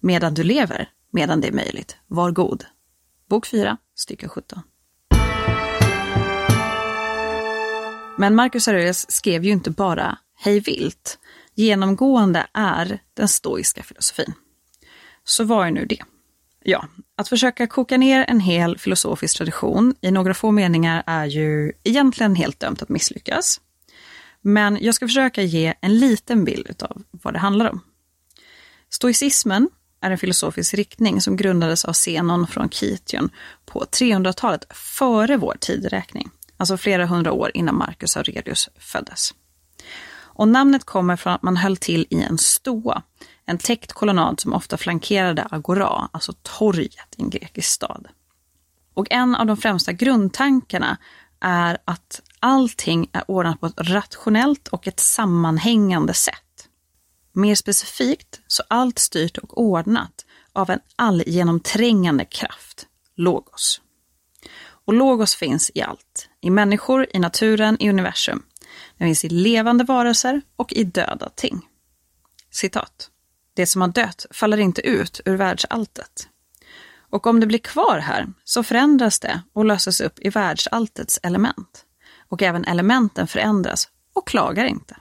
Medan 0.00 0.34
du 0.34 0.42
lever, 0.42 0.90
medan 1.12 1.40
det 1.40 1.48
är 1.48 1.52
möjligt, 1.52 1.96
var 2.06 2.30
god. 2.30 2.64
Bok 3.28 3.46
4, 3.46 3.76
stycke 3.94 4.28
17. 4.28 4.62
Men 8.20 8.34
Marcus 8.34 8.68
Aurelius 8.68 9.10
skrev 9.10 9.44
ju 9.44 9.50
inte 9.50 9.70
bara 9.70 10.18
hej 10.36 10.60
vilt. 10.60 11.18
Genomgående 11.54 12.46
är 12.52 12.98
den 13.14 13.28
stoiska 13.28 13.82
filosofin. 13.82 14.32
Så 15.24 15.44
vad 15.44 15.66
är 15.66 15.70
nu 15.70 15.86
det? 15.86 16.02
Ja, 16.64 16.88
att 17.16 17.28
försöka 17.28 17.66
koka 17.66 17.96
ner 17.96 18.24
en 18.28 18.40
hel 18.40 18.78
filosofisk 18.78 19.36
tradition 19.36 19.94
i 20.00 20.10
några 20.10 20.34
få 20.34 20.50
meningar 20.50 21.02
är 21.06 21.26
ju 21.26 21.72
egentligen 21.84 22.34
helt 22.34 22.60
dömt 22.60 22.82
att 22.82 22.88
misslyckas. 22.88 23.60
Men 24.40 24.78
jag 24.80 24.94
ska 24.94 25.06
försöka 25.06 25.42
ge 25.42 25.74
en 25.80 25.98
liten 25.98 26.44
bild 26.44 26.82
av 26.82 27.02
vad 27.10 27.34
det 27.34 27.38
handlar 27.38 27.70
om. 27.70 27.80
Stoicismen 28.90 29.68
är 30.00 30.10
en 30.10 30.18
filosofisk 30.18 30.74
riktning 30.74 31.20
som 31.20 31.36
grundades 31.36 31.84
av 31.84 31.92
Zenon 31.92 32.46
från 32.46 32.70
Kition 32.70 33.30
på 33.66 33.84
300-talet 33.84 34.64
före 34.70 35.36
vår 35.36 35.56
tideräkning, 35.60 36.30
alltså 36.60 36.76
flera 36.76 37.06
hundra 37.06 37.32
år 37.32 37.50
innan 37.54 37.74
Marcus 37.74 38.16
Aurelius 38.16 38.68
föddes. 38.78 39.34
Och 40.18 40.48
namnet 40.48 40.84
kommer 40.84 41.16
från 41.16 41.32
att 41.32 41.42
man 41.42 41.56
höll 41.56 41.76
till 41.76 42.06
i 42.10 42.22
en 42.22 42.38
stoa, 42.38 43.02
en 43.46 43.58
täckt 43.58 43.92
kolonnad 43.92 44.40
som 44.40 44.52
ofta 44.52 44.76
flankerade 44.76 45.46
agora, 45.50 46.08
alltså 46.12 46.32
torget 46.42 47.14
i 47.16 47.22
en 47.22 47.30
grekisk 47.30 47.68
stad. 47.68 48.08
Och 48.94 49.06
en 49.10 49.34
av 49.34 49.46
de 49.46 49.56
främsta 49.56 49.92
grundtankarna 49.92 50.96
är 51.40 51.78
att 51.84 52.22
allting 52.40 53.10
är 53.12 53.30
ordnat 53.30 53.60
på 53.60 53.66
ett 53.66 53.80
rationellt 53.80 54.68
och 54.68 54.88
ett 54.88 55.00
sammanhängande 55.00 56.14
sätt. 56.14 56.68
Mer 57.32 57.54
specifikt 57.54 58.40
så 58.46 58.62
allt 58.68 58.98
styrt 58.98 59.38
och 59.38 59.60
ordnat 59.60 60.24
av 60.52 60.70
en 60.70 60.80
allgenomträngande 60.96 62.24
kraft, 62.24 62.86
logos. 63.16 63.80
Och 64.90 64.96
logos 64.96 65.34
finns 65.34 65.70
i 65.74 65.82
allt, 65.82 66.28
i 66.40 66.50
människor, 66.50 67.06
i 67.14 67.18
naturen, 67.18 67.76
i 67.80 67.90
universum. 67.90 68.42
Den 68.98 69.08
finns 69.08 69.24
i 69.24 69.28
levande 69.28 69.84
varelser 69.84 70.42
och 70.56 70.72
i 70.72 70.84
döda 70.84 71.28
ting. 71.28 71.68
Citat. 72.50 73.10
Det 73.54 73.66
som 73.66 73.80
har 73.80 73.88
dött 73.88 74.26
faller 74.30 74.56
inte 74.56 74.80
ut 74.80 75.20
ur 75.24 75.36
världsalltet. 75.36 76.28
Och 77.10 77.26
om 77.26 77.40
det 77.40 77.46
blir 77.46 77.58
kvar 77.58 77.98
här 77.98 78.32
så 78.44 78.62
förändras 78.62 79.20
det 79.20 79.42
och 79.52 79.64
löses 79.64 80.00
upp 80.00 80.18
i 80.18 80.28
världsalltets 80.28 81.20
element. 81.22 81.84
Och 82.28 82.42
även 82.42 82.64
elementen 82.64 83.26
förändras 83.26 83.88
och 84.12 84.28
klagar 84.28 84.64
inte. 84.64 84.96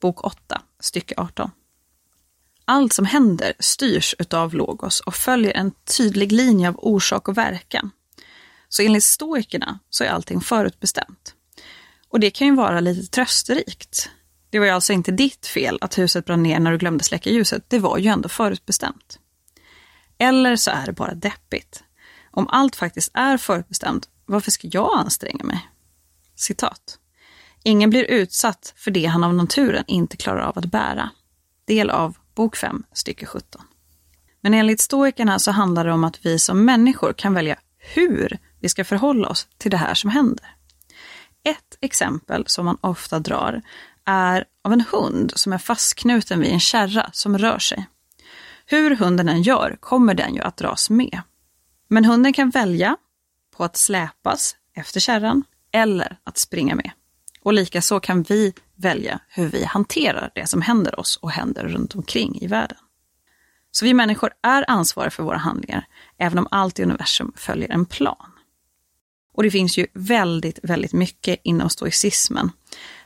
Bok 0.00 0.24
8, 0.24 0.62
stycke 0.80 1.14
18. 1.16 1.50
Allt 2.64 2.92
som 2.92 3.04
händer 3.04 3.52
styrs 3.58 4.14
utav 4.18 4.54
logos 4.54 5.00
och 5.00 5.14
följer 5.14 5.52
en 5.52 5.72
tydlig 5.96 6.32
linje 6.32 6.68
av 6.68 6.74
orsak 6.78 7.28
och 7.28 7.38
verkan. 7.38 7.90
Så 8.72 8.82
enligt 8.82 9.04
stoikerna 9.04 9.78
så 9.90 10.04
är 10.04 10.08
allting 10.08 10.40
förutbestämt. 10.40 11.34
Och 12.08 12.20
det 12.20 12.30
kan 12.30 12.46
ju 12.46 12.54
vara 12.54 12.80
lite 12.80 13.10
trösterikt. 13.10 14.10
Det 14.50 14.58
var 14.58 14.66
ju 14.66 14.72
alltså 14.72 14.92
inte 14.92 15.12
ditt 15.12 15.46
fel 15.46 15.78
att 15.80 15.98
huset 15.98 16.24
brann 16.24 16.42
ner 16.42 16.60
när 16.60 16.72
du 16.72 16.78
glömde 16.78 17.04
släcka 17.04 17.30
ljuset. 17.30 17.64
Det 17.68 17.78
var 17.78 17.98
ju 17.98 18.08
ändå 18.08 18.28
förutbestämt. 18.28 19.18
Eller 20.18 20.56
så 20.56 20.70
är 20.70 20.86
det 20.86 20.92
bara 20.92 21.14
deppigt. 21.14 21.84
Om 22.30 22.48
allt 22.48 22.76
faktiskt 22.76 23.10
är 23.14 23.36
förutbestämt, 23.36 24.08
varför 24.26 24.50
ska 24.50 24.68
jag 24.72 24.98
anstränga 24.98 25.44
mig? 25.44 25.68
Citat. 26.34 26.98
Ingen 27.62 27.90
blir 27.90 28.04
utsatt 28.04 28.74
för 28.76 28.90
det 28.90 29.06
han 29.06 29.24
av 29.24 29.34
naturen 29.34 29.84
inte 29.86 30.16
klarar 30.16 30.40
av 30.40 30.58
att 30.58 30.66
bära. 30.66 31.10
Del 31.64 31.90
av 31.90 32.16
bok 32.34 32.56
5, 32.56 32.84
stycke 32.92 33.26
17. 33.26 33.62
Men 34.40 34.54
enligt 34.54 34.80
stoikerna 34.80 35.38
så 35.38 35.50
handlar 35.50 35.84
det 35.84 35.92
om 35.92 36.04
att 36.04 36.26
vi 36.26 36.38
som 36.38 36.64
människor 36.64 37.12
kan 37.12 37.34
välja 37.34 37.58
hur 37.78 38.38
vi 38.62 38.68
ska 38.68 38.84
förhålla 38.84 39.28
oss 39.28 39.48
till 39.58 39.70
det 39.70 39.76
här 39.76 39.94
som 39.94 40.10
händer. 40.10 40.46
Ett 41.44 41.78
exempel 41.80 42.44
som 42.46 42.64
man 42.64 42.78
ofta 42.80 43.18
drar 43.18 43.62
är 44.04 44.44
av 44.64 44.72
en 44.72 44.84
hund 44.90 45.32
som 45.36 45.52
är 45.52 45.58
fastknuten 45.58 46.40
vid 46.40 46.52
en 46.52 46.60
kärra 46.60 47.10
som 47.12 47.38
rör 47.38 47.58
sig. 47.58 47.86
Hur 48.66 48.96
hunden 48.96 49.28
än 49.28 49.42
gör 49.42 49.76
kommer 49.80 50.14
den 50.14 50.34
ju 50.34 50.40
att 50.40 50.56
dras 50.56 50.90
med. 50.90 51.20
Men 51.88 52.04
hunden 52.04 52.32
kan 52.32 52.50
välja 52.50 52.96
på 53.56 53.64
att 53.64 53.76
släpas 53.76 54.56
efter 54.74 55.00
kärran 55.00 55.44
eller 55.72 56.18
att 56.24 56.38
springa 56.38 56.74
med. 56.74 56.90
Och 57.40 57.52
likaså 57.52 58.00
kan 58.00 58.22
vi 58.22 58.52
välja 58.74 59.20
hur 59.28 59.48
vi 59.48 59.64
hanterar 59.64 60.30
det 60.34 60.46
som 60.46 60.62
händer 60.62 61.00
oss 61.00 61.16
och 61.16 61.30
händer 61.30 61.64
runt 61.64 61.94
omkring 61.94 62.38
i 62.40 62.46
världen. 62.46 62.78
Så 63.70 63.84
vi 63.84 63.94
människor 63.94 64.32
är 64.42 64.70
ansvariga 64.70 65.10
för 65.10 65.22
våra 65.22 65.36
handlingar, 65.36 65.86
även 66.18 66.38
om 66.38 66.48
allt 66.50 66.78
i 66.78 66.82
universum 66.82 67.32
följer 67.36 67.70
en 67.70 67.86
plan. 67.86 68.31
Och 69.32 69.42
det 69.42 69.50
finns 69.50 69.78
ju 69.78 69.86
väldigt, 69.94 70.58
väldigt 70.62 70.92
mycket 70.92 71.40
inom 71.42 71.70
stoicismen. 71.70 72.50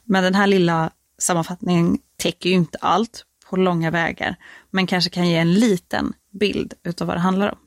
Men 0.05 0.25
den 0.25 0.35
här 0.35 0.47
lilla 0.47 0.91
sammanfattningen 1.19 1.99
täcker 2.17 2.51
ju 2.51 2.57
inte 2.57 2.79
allt 2.81 3.25
på 3.51 3.57
långa 3.57 3.91
vägar, 3.91 4.37
men 4.71 4.87
kanske 4.87 5.11
kan 5.11 5.29
ge 5.29 5.37
en 5.37 5.55
liten 5.55 6.13
bild 6.31 6.75
utav 6.83 7.07
vad 7.07 7.17
det 7.17 7.21
handlar 7.21 7.53
om. 7.53 7.59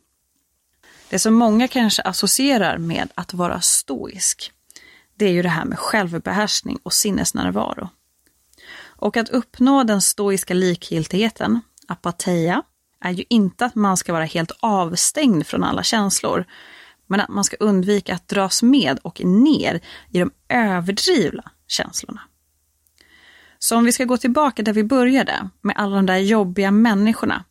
Det 1.10 1.20
som 1.20 1.34
många 1.34 1.68
kanske 1.68 2.02
associerar 2.02 2.78
med 2.78 3.10
att 3.16 3.34
vara 3.34 3.62
stoisk, 3.62 4.52
det 5.16 5.26
är 5.26 5.32
ju 5.32 5.42
det 5.42 5.50
här 5.50 5.66
med 5.66 5.80
självbehärskning 5.80 6.80
och 6.84 6.94
sinnesnärvaro. 6.94 7.90
Och 8.82 9.18
att 9.18 9.30
uppnå 9.30 9.84
den 9.84 10.02
stoiska 10.02 10.54
likgiltigheten, 10.54 11.62
apateia, 11.88 12.64
är 13.02 13.12
ju 13.12 13.24
inte 13.30 13.66
att 13.66 13.76
man 13.76 13.98
ska 13.98 14.14
vara 14.14 14.26
helt 14.26 14.52
avstängd 14.60 15.48
från 15.48 15.64
alla 15.64 15.84
känslor, 15.84 16.46
men 17.10 17.20
att 17.20 17.30
man 17.30 17.44
ska 17.44 17.58
undvika 17.60 18.16
att 18.16 18.28
dras 18.28 18.64
med 18.64 19.00
och 19.02 19.26
ner 19.26 19.82
i 20.12 20.20
de 20.20 20.32
överdrivna 20.50 21.52
känslorna. 21.68 22.22
Så 23.60 23.78
om 23.78 23.86
vi 23.86 23.92
ska 23.92 24.06
gå 24.06 24.18
tillbaka 24.18 24.64
där 24.64 24.74
vi 24.74 24.84
började, 24.84 25.50
med 25.62 25.76
alla 25.78 25.96
de 25.96 26.06
där 26.06 26.18
jobbiga 26.18 26.72
människorna, 26.72 27.44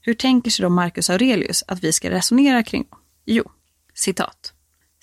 hur 0.00 0.14
tänker 0.14 0.50
sig 0.50 0.62
då 0.62 0.68
Marcus 0.68 1.10
Aurelius 1.10 1.64
att 1.68 1.84
vi 1.84 1.92
ska 1.92 2.10
resonera 2.10 2.62
kring 2.62 2.86
dem? 2.90 3.00
Jo, 3.24 3.50
citat. 3.94 4.52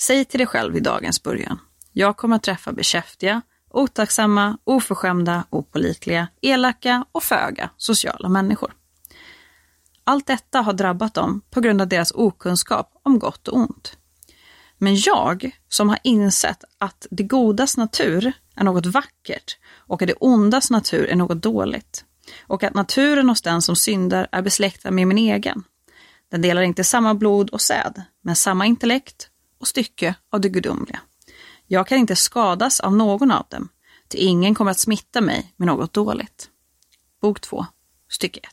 Säg 0.01 0.25
till 0.25 0.37
dig 0.37 0.47
själv 0.47 0.77
i 0.77 0.79
dagens 0.79 1.23
början. 1.23 1.59
Jag 1.91 2.17
kommer 2.17 2.35
att 2.35 2.43
träffa 2.43 2.71
bekäftiga, 2.71 3.41
otacksamma, 3.69 4.57
oförskämda, 4.63 5.43
opolitliga, 5.49 6.27
elaka 6.41 7.05
och 7.11 7.23
föga 7.23 7.69
sociala 7.77 8.29
människor. 8.29 8.73
Allt 10.03 10.27
detta 10.27 10.61
har 10.61 10.73
drabbat 10.73 11.13
dem 11.13 11.41
på 11.49 11.61
grund 11.61 11.81
av 11.81 11.87
deras 11.87 12.11
okunskap 12.11 12.91
om 13.03 13.19
gott 13.19 13.47
och 13.47 13.57
ont. 13.57 13.97
Men 14.77 14.95
jag, 14.95 15.59
som 15.69 15.89
har 15.89 15.99
insett 16.03 16.63
att 16.77 17.07
det 17.11 17.23
godas 17.23 17.77
natur 17.77 18.33
är 18.55 18.63
något 18.63 18.85
vackert 18.85 19.57
och 19.77 20.01
att 20.01 20.07
det 20.07 20.15
ondas 20.19 20.69
natur 20.69 21.05
är 21.05 21.15
något 21.15 21.41
dåligt, 21.41 22.05
och 22.41 22.63
att 22.63 22.73
naturen 22.73 23.29
hos 23.29 23.41
den 23.41 23.61
som 23.61 23.75
syndar 23.75 24.27
är 24.31 24.41
besläktad 24.41 24.91
med 24.91 25.07
min 25.07 25.17
egen. 25.17 25.63
Den 26.31 26.41
delar 26.41 26.61
inte 26.61 26.83
samma 26.83 27.13
blod 27.13 27.49
och 27.49 27.61
säd, 27.61 28.03
men 28.21 28.35
samma 28.35 28.65
intellekt 28.65 29.29
och 29.59 29.67
stycke 29.67 30.15
av 30.31 30.41
det 30.41 30.49
gudomliga. 30.49 30.99
Jag 31.67 31.87
kan 31.87 31.97
inte 31.97 32.15
skadas 32.15 32.79
av 32.79 32.95
någon 32.95 33.31
av 33.31 33.45
dem, 33.49 33.69
till 34.07 34.19
ingen 34.19 34.55
kommer 34.55 34.71
att 34.71 34.79
smitta 34.79 35.21
mig 35.21 35.53
med 35.57 35.67
något 35.67 35.93
dåligt. 35.93 36.49
Bok 37.21 37.41
2, 37.41 37.65
stycke 38.09 38.39
1. 38.39 38.49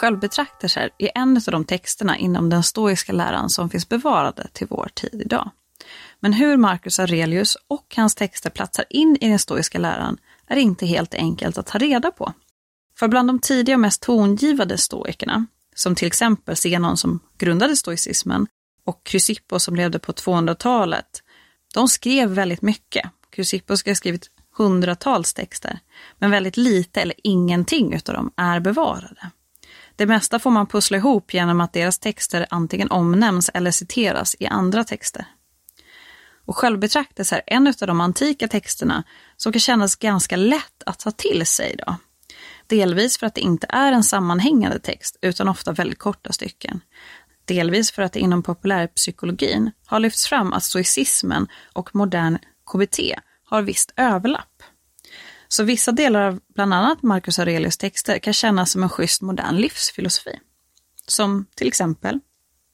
Självbetraktelser 0.00 0.90
är 0.98 1.10
en 1.14 1.36
av 1.36 1.42
de 1.52 1.64
texterna 1.64 2.18
inom 2.18 2.50
den 2.50 2.62
stoiska 2.62 3.12
läran 3.12 3.50
som 3.50 3.70
finns 3.70 3.88
bevarade 3.88 4.48
till 4.52 4.66
vår 4.70 4.90
tid 4.94 5.22
idag. 5.24 5.50
Men 6.20 6.32
hur 6.32 6.56
Marcus 6.56 6.98
Aurelius 6.98 7.56
och 7.68 7.94
hans 7.96 8.14
texter 8.14 8.50
platsar 8.50 8.84
in 8.90 9.16
i 9.20 9.28
den 9.28 9.38
stoiska 9.38 9.78
läran 9.78 10.18
är 10.46 10.56
inte 10.56 10.86
helt 10.86 11.14
enkelt 11.14 11.58
att 11.58 11.66
ta 11.66 11.78
reda 11.78 12.10
på. 12.10 12.32
För 12.98 13.08
bland 13.08 13.28
de 13.28 13.38
tidiga 13.38 13.76
och 13.76 13.80
mest 13.80 14.02
tongivande 14.02 14.78
stoikerna, 14.78 15.46
som 15.74 15.94
till 15.94 16.06
exempel 16.06 16.56
Zenon 16.56 16.96
som 16.96 17.20
grundade 17.38 17.76
stoicismen 17.76 18.46
och 18.84 19.00
Chrysippos 19.08 19.64
som 19.64 19.76
levde 19.76 19.98
på 19.98 20.12
200-talet, 20.12 21.22
de 21.74 21.88
skrev 21.88 22.30
väldigt 22.30 22.62
mycket. 22.62 23.10
Chrysippos 23.34 23.80
ska 23.80 23.90
ha 23.90 23.94
skrivit 23.94 24.30
hundratals 24.56 25.34
texter, 25.34 25.78
men 26.18 26.30
väldigt 26.30 26.56
lite 26.56 27.00
eller 27.00 27.14
ingenting 27.22 27.94
utav 27.94 28.14
dem 28.14 28.32
är 28.36 28.60
bevarade. 28.60 29.30
Det 30.00 30.06
mesta 30.06 30.38
får 30.38 30.50
man 30.50 30.66
pussla 30.66 30.96
ihop 30.96 31.34
genom 31.34 31.60
att 31.60 31.72
deras 31.72 31.98
texter 31.98 32.46
antingen 32.50 32.90
omnämns 32.90 33.50
eller 33.54 33.70
citeras 33.70 34.36
i 34.38 34.46
andra 34.46 34.84
texter. 34.84 35.24
Och 36.44 36.56
självbetraktelse 36.56 37.36
är 37.36 37.42
en 37.46 37.66
av 37.66 37.86
de 37.86 38.00
antika 38.00 38.48
texterna 38.48 39.04
som 39.36 39.52
kan 39.52 39.60
kännas 39.60 39.96
ganska 39.96 40.36
lätt 40.36 40.82
att 40.86 40.98
ta 40.98 41.10
till 41.10 41.46
sig 41.46 41.76
Då. 41.86 41.96
Delvis 42.66 43.18
för 43.18 43.26
att 43.26 43.34
det 43.34 43.40
inte 43.40 43.66
är 43.68 43.92
en 43.92 44.04
sammanhängande 44.04 44.78
text, 44.78 45.16
utan 45.20 45.48
ofta 45.48 45.72
väldigt 45.72 45.98
korta 45.98 46.32
stycken. 46.32 46.80
Delvis 47.44 47.92
för 47.92 48.02
att 48.02 48.12
det 48.12 48.20
inom 48.20 48.42
populärpsykologin 48.42 49.70
har 49.86 50.00
lyfts 50.00 50.26
fram 50.26 50.52
att 50.52 50.64
stoicismen 50.64 51.48
och 51.72 51.94
modern 51.94 52.38
KBT 52.72 52.98
har 53.44 53.62
visst 53.62 53.92
överlapp. 53.96 54.59
Så 55.52 55.64
vissa 55.64 55.92
delar 55.92 56.20
av 56.20 56.40
bland 56.54 56.74
annat 56.74 57.02
Marcus 57.02 57.38
Aurelius 57.38 57.76
texter 57.76 58.18
kan 58.18 58.32
kännas 58.32 58.70
som 58.70 58.82
en 58.82 58.88
schysst 58.88 59.22
modern 59.22 59.56
livsfilosofi. 59.56 60.38
Som 61.06 61.46
till 61.54 61.68
exempel, 61.68 62.20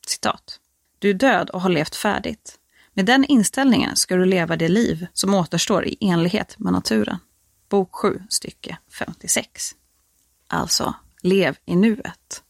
citat, 0.07 0.61
Du 0.99 1.11
är 1.11 1.15
död 1.15 1.51
och 1.51 1.61
har 1.61 1.71
levt 1.71 1.97
färdigt. 1.97 2.59
Med 2.93 3.07
den 3.07 3.25
inställningen 3.25 3.97
ska 3.97 4.17
du 4.17 4.25
leva 4.25 4.57
det 4.57 4.69
liv 4.69 5.07
som 5.13 5.35
återstår 5.35 5.87
i 5.87 5.97
enlighet 6.01 6.59
med 6.59 6.73
naturen. 6.73 7.19
Bok 7.69 7.95
7, 7.95 8.23
stycke 8.29 8.79
56. 8.99 9.75
Alltså, 10.49 10.95
lev 11.23 11.57
i 11.65 11.77
nuet. 11.77 12.43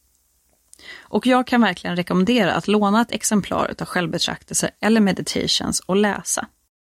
Och 0.97 1.27
jag 1.27 1.47
kan 1.47 1.61
verkligen 1.61 1.95
rekommendera 1.95 2.53
att 2.53 2.67
låna 2.67 3.01
ett 3.01 3.11
exemplar 3.11 3.75
av 3.79 3.85
självbetraktelse 3.85 4.71
eller 4.79 5.01
meditations 5.01 5.79
och 5.79 5.95
läsa. 5.95 6.47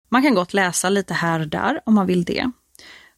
Man 0.09 0.23
kan 0.23 0.35
gott 0.35 0.55
läsa 0.55 0.89
lite 0.89 1.15
här 1.15 1.41
och 1.41 1.49
där 1.49 1.81
om 1.87 1.95
man 1.95 2.07
vill 2.07 2.25
det. 2.25 2.51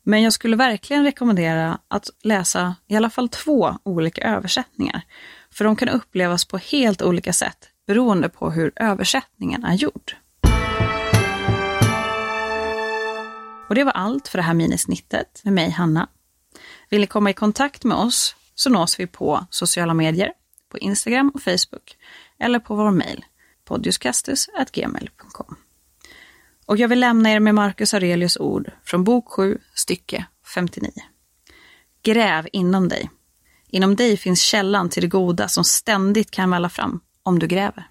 Men 0.02 0.22
jag 0.22 0.32
skulle 0.32 0.56
verkligen 0.56 1.04
rekommendera 1.04 1.78
att 1.88 2.10
läsa 2.22 2.74
i 2.86 2.96
alla 2.96 3.10
fall 3.10 3.28
två 3.28 3.78
olika 3.82 4.22
översättningar. 4.22 5.02
För 5.50 5.64
de 5.64 5.76
kan 5.76 5.88
upplevas 5.88 6.44
på 6.44 6.58
helt 6.58 7.02
olika 7.02 7.32
sätt 7.32 7.68
beroende 7.86 8.28
på 8.28 8.50
hur 8.50 8.72
översättningen 8.76 9.64
är 9.64 9.74
gjord. 9.74 10.16
Och 13.68 13.74
det 13.74 13.84
var 13.84 13.92
allt 13.92 14.28
för 14.28 14.38
det 14.38 14.42
här 14.42 14.54
minisnittet 14.54 15.40
med 15.44 15.52
mig, 15.52 15.70
Hanna. 15.70 16.08
Vill 16.88 17.00
ni 17.00 17.06
komma 17.06 17.30
i 17.30 17.34
kontakt 17.34 17.84
med 17.84 17.96
oss 17.96 18.36
så 18.54 18.70
nås 18.70 19.00
vi 19.00 19.06
på 19.06 19.46
sociala 19.50 19.94
medier, 19.94 20.32
på 20.68 20.78
Instagram 20.78 21.30
och 21.34 21.42
Facebook 21.42 21.96
eller 22.38 22.58
på 22.58 22.74
vår 22.74 22.90
mejl, 22.90 23.24
podiuskastus.gmail.com. 23.64 25.56
Och 26.70 26.76
jag 26.76 26.88
vill 26.88 27.00
lämna 27.00 27.30
er 27.30 27.40
med 27.40 27.54
Marcus 27.54 27.94
Aurelius 27.94 28.36
ord 28.36 28.70
från 28.84 29.04
bok 29.04 29.28
7, 29.28 29.58
stycke 29.74 30.26
59. 30.54 30.90
Gräv 32.02 32.48
inom 32.52 32.88
dig. 32.88 33.10
Inom 33.68 33.96
dig 33.96 34.16
finns 34.16 34.42
källan 34.42 34.88
till 34.88 35.02
det 35.02 35.08
goda 35.08 35.48
som 35.48 35.64
ständigt 35.64 36.30
kan 36.30 36.50
välla 36.50 36.68
fram 36.68 37.00
om 37.22 37.38
du 37.38 37.46
gräver. 37.46 37.88